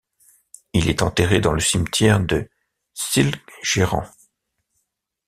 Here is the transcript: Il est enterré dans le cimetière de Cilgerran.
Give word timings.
Il 0.73 0.89
est 0.89 1.03
enterré 1.03 1.41
dans 1.41 1.53
le 1.53 1.59
cimetière 1.59 2.19
de 2.19 2.49
Cilgerran. 2.95 4.03